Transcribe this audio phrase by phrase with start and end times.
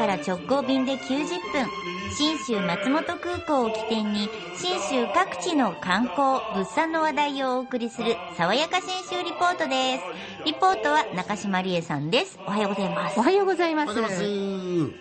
[0.00, 1.66] から直行便で90分。
[2.16, 10.44] 信州松本空港を起点に信州各地の観光物産の話題をお送りする爽やか信州リポートです。
[10.46, 12.38] リポートは中島理恵さんです。
[12.46, 13.20] おはようございます。
[13.20, 13.90] おはようございます。
[13.90, 14.94] おはようございます。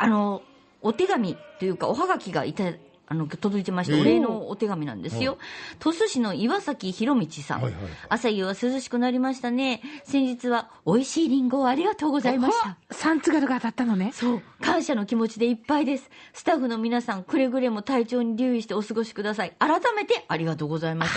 [0.00, 0.42] あの
[0.82, 2.64] お手紙というかおはがきがいた
[3.12, 5.36] あの届いてまして、ええお礼のお手紙なんですよ。
[5.80, 7.60] 鳥栖市の岩崎博道さん。
[7.60, 9.82] はいはい朝夕は涼しくなりましたね。
[10.04, 12.76] 先日は美味しいリンゴをありがとうございました。
[12.92, 14.12] サンツガルが当たったのね。
[14.14, 14.42] そう。
[14.60, 16.08] 感謝の気持ちでいっぱいです。
[16.32, 19.56] スタッフの皆さん、くれぐれも体調に留意してお過ごしください。
[19.58, 21.12] 改めてありがとうございまし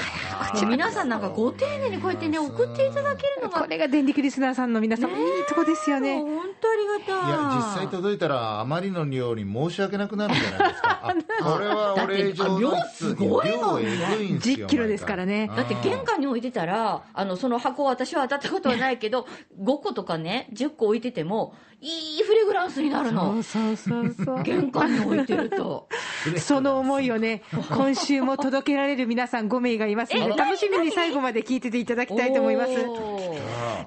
[0.59, 0.65] た。
[0.65, 6.19] 皆さんなんかご丁寧にこうやってね、送っていただけるのが、これが電力リスナーさんの皆さん、いいとこですよね。
[6.19, 7.29] 本当ありがたい。
[7.29, 10.99] いや、実際届いたら、あまりの量に申し訳なくなるんじゃないですか。
[11.03, 11.13] あ
[11.43, 19.27] これはだってあ量すごいもんね量えぐいんすよ10キロですからねだって玄関に置いてたら、あの、その箱私は当たったことはないけど、
[19.59, 23.43] 5個とかね、10個置いてても、いいフレグランスになるそのう。
[23.43, 24.43] そうそうそう。
[24.43, 25.89] 玄関に置いてると。
[26.39, 32.71] その思いをね、今週も届けられる皆さん5名がいますので、え楽しみに最後まで聞いてていただきたいと思います。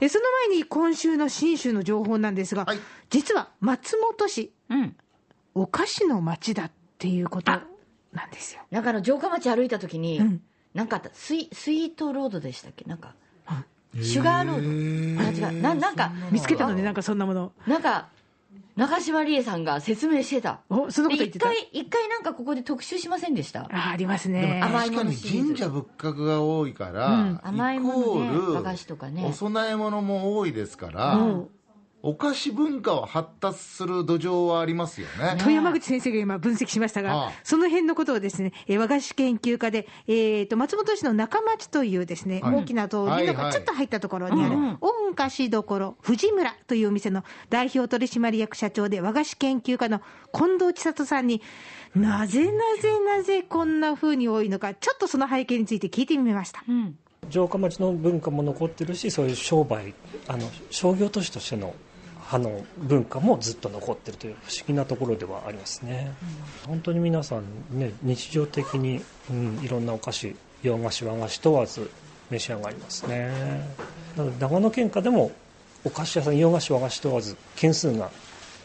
[0.01, 4.97] えその前に今週の信州の情報なんですが、はい実は松本市、うん。
[5.55, 7.53] お菓子の町だっていうこと
[8.17, 8.63] なんですよ。
[8.73, 10.43] なんかあの、城下町歩いた時に、うん
[10.75, 12.85] なんかあったスイ、スイートロードでしたっけ？
[12.85, 13.15] なんか、
[14.03, 15.47] シュガーロード。
[15.47, 15.63] あ、違う。
[15.63, 17.53] ななんか、見つけたのね、なんかそんなもの。
[17.67, 18.09] なんか、
[18.77, 20.61] 中島理恵さんが説明してた。
[20.69, 21.49] お、そんなこと言ってた？
[21.49, 23.63] で一回、一回なんかここで特集しませんでした？
[23.73, 24.61] あ、ありますね。
[24.63, 31.49] 甘い確かに神社仏閣が多いから、うん甘いものねイコール和菓子とかねお供え物も多いですから、うん
[32.09, 35.37] お菓子文化を発達する土壌はありますよね。
[35.41, 50.01] 富山口先生が今分析しましたが、ああその辺のことをですね、えー和菓子研究家で、えーと、松本市の中町というですね、はい大きな通りのちょっと入ったところにある、うんうん恩菓子どころ藤村というお店の代表取締役社長で和菓子研究家の
[50.33, 51.43] 近藤千里さんに、
[51.97, 56.63] なぜなぜなぜこんな風に多いのか、ちょっとその背景について聞いてみました。
[56.69, 56.97] うん。
[57.31, 59.95] 城下町の文化も残ってるしそういう商売
[60.29, 61.75] あの商業都市としての
[62.31, 66.13] あの文化もずっと残ってるという不思議なところではありますね、
[66.67, 67.45] 本当に皆さん
[67.79, 69.01] ね日常的に、
[69.31, 71.91] うん、いろんなお菓子洋菓子和菓子問わず
[72.31, 73.31] 召し上がりますね。
[74.17, 75.31] なので長野県下でも
[75.85, 78.11] お菓子屋さん洋菓子和菓子問わず件数が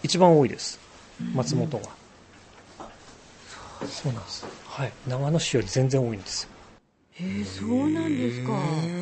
[0.01, 0.79] 一番多いです。
[1.35, 1.83] 松本が、
[3.85, 4.91] そうなんですはい。
[5.07, 6.49] 長野市より全然多いんですよ
[7.23, 8.53] えー、そうなんですか。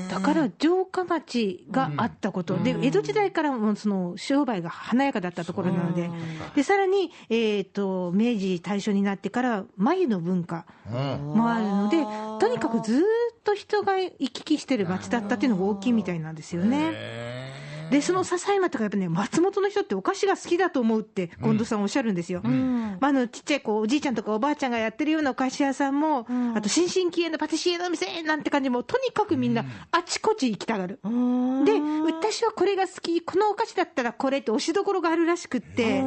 [0.09, 6.09] だから城下町があったこと、で江戸時代からもその商売が華やかだったところなので、
[6.55, 11.33] でさらに、えー、と明治、大正になってから眉の文化うん。
[11.37, 12.03] もあるので、
[12.39, 13.03] とにかくずーっ
[13.43, 17.48] と人が行き来してる町だったっていうのが大きいみたいなんですよね。
[17.89, 22.41] へで、その支えまとかやっぱね、松本の人ってお菓子が好きだと思うって、近藤さんおっしゃるんですよ。
[22.43, 22.97] うん。
[22.99, 30.99] まあ、あのちっちゃい子、おじいちゃんとかおばあちゃんがやってるようなお菓子屋さんも、んあと新進気鋭のパティシエの店なんて感じも、とにかくみんな、あちこち行きたがる。
[31.03, 31.73] うんで、
[32.05, 36.03] 私はこれが好き、このお菓子だったらこれって押しどころがあるらしくって、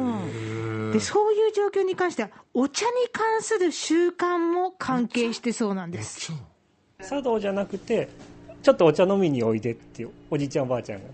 [0.91, 6.31] でそういう状況に関しては、お茶に関する習慣も関係してそうなんです。
[7.01, 8.09] 茶道じゃなくて
[8.61, 11.09] ちょっとお茶飲みにおいでっていうおじいちゃんおばあちゃんが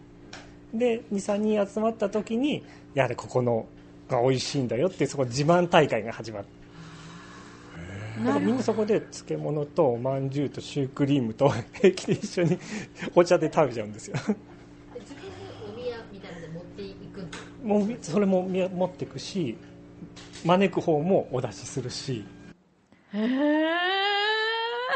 [0.74, 2.64] で23人集まった時に
[2.94, 3.68] やはりここの
[4.08, 6.60] が美味しいんだよってそこ自慢大会が始まって
[8.24, 12.60] だからみんなそこで漬物とおまんじゅうとシュークリームと平気で一緒に
[13.16, 14.18] お茶で食べちゃうんですよ。
[17.64, 19.58] もうそれも持っていくし
[20.46, 22.26] 招く方もお出しするし。
[23.14, 23.99] へえ、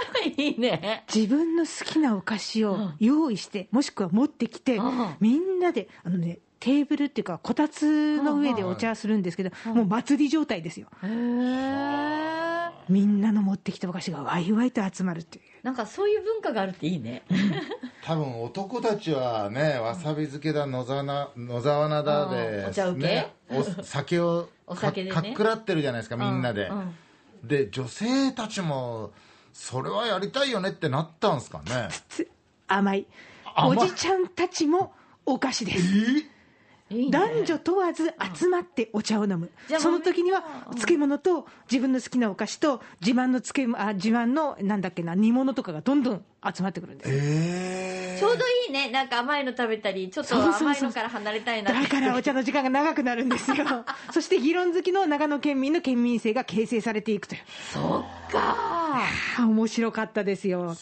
[0.37, 1.03] いいね。
[1.13, 10.87] 自分の好きなお菓子を用意して、もしくは持ってきてうん、みんなで、あのね、テーブルっていうか、こたつの上でお茶するんですけど、もう祭り状態ですよ。
[11.03, 12.53] へえ。
[12.89, 15.43] みんなの持ってきたお菓子がワイワイと集まるっていう。
[15.63, 17.23] なんかそういう文化があるっていいね。
[18.03, 26.95] 多分男たちはねわさび漬けだ野沢菜野沢菜だで、うんお茶受けね、お酒をお酒でねかかっくらってるじゃないですかみんなで、うん
[27.43, 29.11] で女性たちも
[29.53, 31.89] それはやりたいよねってなったんですかね？
[32.09, 32.27] つ
[32.67, 33.05] 甘い。
[33.55, 34.93] 甘いおじちゃんたちも
[35.25, 35.79] お菓子です。
[35.79, 36.29] いいね
[37.09, 40.75] 男女問わず集まってお茶を飲む、その時にはうん。
[40.75, 48.89] 漬物と自分の好きなお菓子と自慢の漬物あ自慢のなんだっけな煮物とかがどんどん集まってくるんですちょうどいいね。
[48.89, 53.65] なんか甘いの食べたり、ちょっと甘いのから離れたいなだからお茶の時間が長くなるんですよ。
[54.11, 57.41] そして議論好きの長野県民の県民性が形成されていくという。
[57.73, 59.01] そっか。
[59.39, 60.75] 面白かったですよ。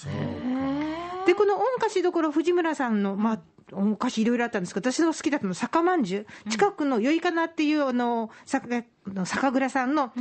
[1.25, 3.39] でこの御菓子どころ藤村さんの、まあ、
[3.71, 6.49] お菓子いろいろあったんですけど、私の好きだったのは酒まんじゅう。
[6.49, 10.11] 近くのよいかなっていう、あの、酒、の酒蔵さんの、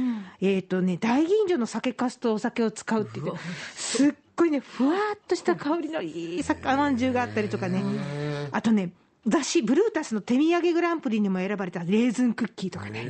[0.41, 3.33] えっ、とね、大吟醸の酒粕とお酒を使うっていう、
[3.75, 7.83] すっごいね、ふわっとした香りのいい酒まんじゅうがあったりとかね。
[8.53, 8.93] あとね、
[9.27, 13.05] 雑誌、ブルータスの手土産グランプリにも選ばれたレーズンクッキーとかね。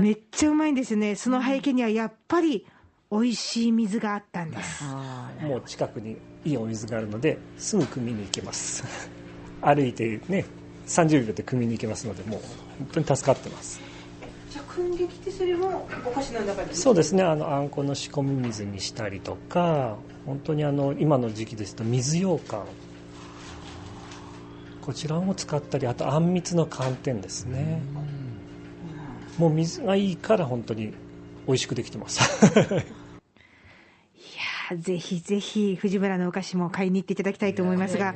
[0.00, 1.14] めっちゃうまいんですよね。
[1.14, 2.66] その背景にはやっぱり
[3.14, 4.82] 美味しい水があったんです。
[5.40, 8.82] もう近くにいいお水があるのですぐ汲みに行けます。
[9.62, 10.44] 歩いてね
[10.88, 12.40] 30秒で汲みに行けますのでもう
[12.78, 13.80] 本当に助かってます。
[14.50, 17.22] じゃあ、組んできて、それもお菓子の中でそうですね。
[17.22, 19.96] あのあんこの仕込み水にしたりとか
[20.26, 22.64] 本当にあの今の時期ですと水羊羹。
[24.82, 27.80] こちらも使ったりあとあんみつの寒天ですね。
[29.38, 30.92] もう水がいいから本当に
[31.46, 32.20] 美味しくできてます
[34.78, 38.14] ぜひぜひ藤村のお菓子も買いに行っていただきたいと思いますが、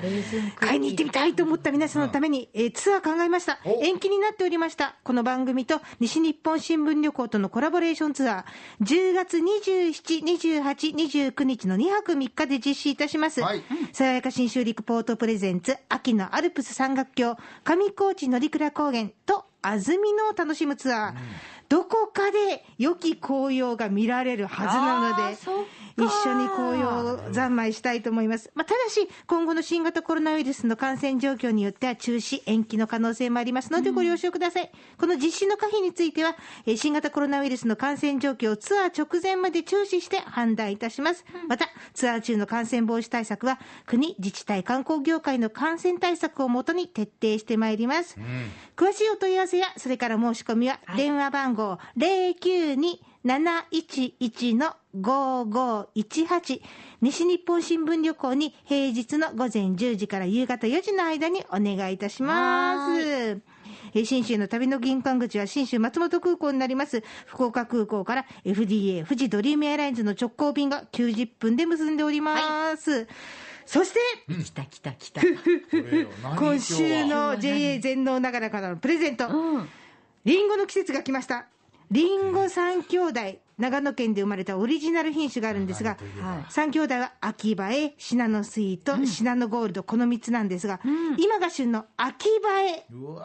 [0.56, 3.58] 買いに行ってみたいと思った皆さんのために、えーツアー考えました。
[3.64, 4.96] お延期になっておりました。
[5.04, 10.24] この番組と西日本新聞旅行とのコラボレーションツアー、10月27、
[10.62, 13.42] 28、29日の2泊3日で実施いたします。
[13.42, 13.62] はい
[13.92, 21.14] さわやか新州陸ポートプレゼンツ、秋のアルプス山岳橋、上高地乗鞍高原と安曇野を楽しむツアー。
[21.68, 25.36] どこかで良き紅葉が見られるはずなので、
[25.98, 28.50] 一緒に紅葉三昧したいと思います。
[28.54, 34.70] まあ、ただし、今後の新型コロナウイルスの感染状況によっては中止、延期の可能性もありますのでご了承ください。
[34.96, 36.36] この実施の可否については、
[36.66, 41.24] えー新型コロナウイルスの感染状況をツアー直前まで注視して判断いたします。
[41.48, 48.16] また、ツアー中の感染防止対策は、国、自治体、観光業界の感染対策をもとに徹底してまいります。
[48.76, 51.57] 詳しいお問い合わせや、それから申し込みは、電話番号
[51.96, 56.60] 092-711の5518
[57.00, 63.02] 西日本新聞旅行に平日の午前10時から夕方4時の間にお願いいたします。
[63.02, 63.40] えー
[64.04, 67.02] 新州の旅の玄関口は新州松本空港になります。
[67.26, 73.06] 福岡空港から FDA 富士ドリームエアラインズの直行便が90分で結んでおります。
[73.66, 75.20] そして、来た来た来た。
[76.38, 79.28] 今週の JA 全農ながらからのプレゼント。
[79.28, 79.68] うん。
[80.24, 81.46] リンゴの季節が来ました。
[81.90, 83.20] リンゴ三兄弟、
[83.56, 86.52] 長野県で生まれたオリジナル品種があるんですが、はい。
[86.52, 90.80] 三兄弟は秋葉え、シナノスイート、シナノゴールド、この3つなんですが、
[91.16, 92.84] 今が旬の秋葉え、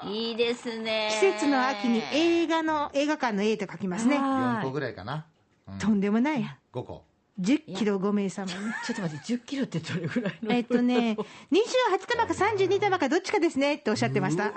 [0.09, 1.09] いいですね。
[1.11, 4.17] 季節の秋に映画の、映画館の A と書きますね。
[4.17, 5.25] 4個はぐらいかな、
[5.67, 6.57] うん、とんでもない。
[6.73, 7.03] 5個
[7.39, 8.47] 10キロ5名様。
[8.47, 8.55] ちょ
[8.93, 11.17] っと待って、10キロってどれぐらいのえっとね、
[11.51, 14.53] 28玉か32玉かどっちかですねっておっしゃってました。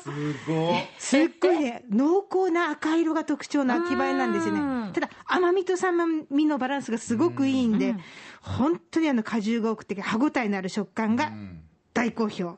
[0.00, 0.08] す
[0.46, 4.92] ごいすっごいね、濃厚な赤色が特徴の秋葉えなんですようんね。
[4.94, 7.94] ただ、甘みと酸味のバランスがすごくいいんで、
[8.40, 11.62] 本当にあの果汁が多くて歯ごたえのある食感がうん
[11.92, 12.56] 大好評。